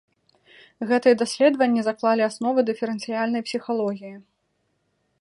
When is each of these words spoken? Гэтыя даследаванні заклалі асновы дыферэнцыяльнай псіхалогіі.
Гэтыя 0.91 1.15
даследаванні 1.21 1.81
заклалі 1.89 2.21
асновы 2.31 2.59
дыферэнцыяльнай 2.71 3.41
псіхалогіі. 3.49 4.15